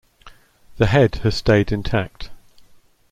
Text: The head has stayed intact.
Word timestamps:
The 0.77 0.87
head 0.87 1.13
has 1.17 1.35
stayed 1.35 1.71
intact. 1.71 2.31